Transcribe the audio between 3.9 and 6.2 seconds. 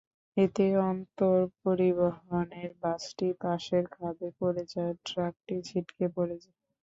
খাদে পড়ে যায়, ট্রাকটি ছিটকে